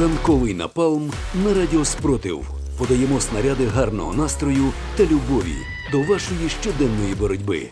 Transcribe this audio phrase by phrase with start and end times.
[0.00, 1.10] Ранковий напалм
[1.44, 2.50] на радіо Спротив.
[2.78, 5.56] Подаємо снаряди гарного настрою та любові
[5.92, 7.68] до вашої щоденної боротьби.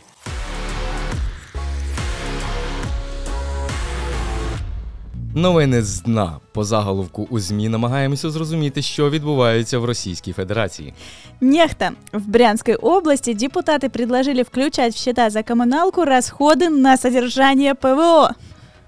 [5.35, 10.95] Новини з дна по заголовку у ЗМІ намагаємося зрозуміти, що відбувається в Російській Федерації.
[11.41, 11.91] Нехта.
[12.13, 18.31] В Брянской области депутаты предложили включать в счета за коммуналку расходы на содержание ПВО.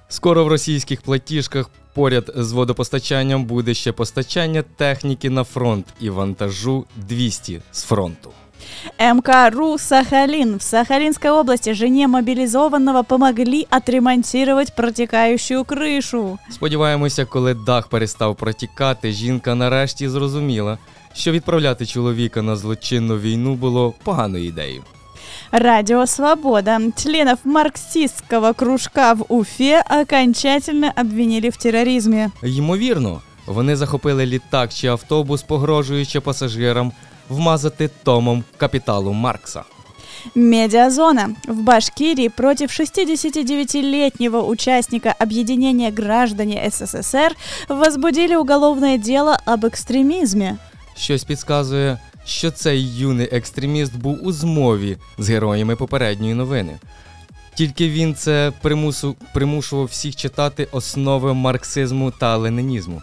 [0.08, 6.84] Скоро в російських платіжках поряд з водопостачанням буде ще постачання техніки на фронт і вантажу
[6.96, 8.30] 200 з фронту.
[8.98, 10.58] МКРУ «Сахалин».
[10.58, 16.38] В Сахалинской области жене мобилизованного помогли отремонтировать протекающую крышу.
[16.50, 20.78] Сподіваємося, коли дах перестав протікати, жінка нарешті зрозуміла,
[21.14, 24.82] що відправляти чоловіка на злочинну війну було поганою ідеєю.
[25.52, 26.78] Радио «Свобода».
[26.96, 32.30] Членов марксистского кружка в Уфе окончательно обвинили в терроризме.
[32.42, 36.92] Ймовірно, вони захопили літак чи автобус, погрожуючи пасажирам
[37.28, 39.62] вмазати томом капіталу Маркса.
[40.34, 41.30] Медиазона.
[41.48, 47.36] В Башкирии против 69-летнего участника объединения граждане СССР
[47.68, 50.56] возбудили уголовное дело об экстремизме.
[50.96, 56.78] Щось підказує, що цей юний екстреміст був у змові з героями попередньої новини.
[57.54, 63.02] Тільки він це примусу, примушував всіх читати основи марксизму та ленінізму.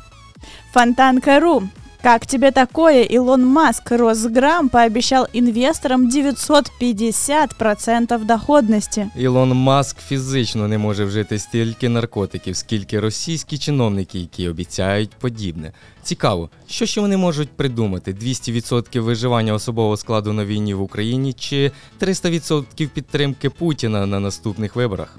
[0.73, 1.63] Фонтанка.ру.
[2.01, 3.03] Как тебе такое?
[3.03, 9.09] Илон Маск Росграм пообещал инвесторам 950% доходности.
[9.15, 15.73] Ілон Маск фізично не може вжити стільки наркотиків, скільки російські чиновники, які обіцяють подібне.
[16.03, 21.71] Цікаво, що ще вони можуть придумати: 200% виживання особового складу на війні в Україні чи
[22.01, 25.17] 300% підтримки Путіна на наступних виборах.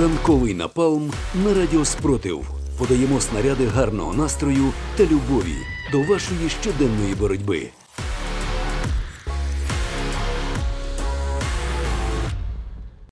[0.00, 1.12] Ранковий напалм
[1.44, 2.50] на радіо Спротив.
[2.78, 5.56] Подаємо снаряди гарного настрою та любові
[5.92, 7.70] до вашої щоденної боротьби.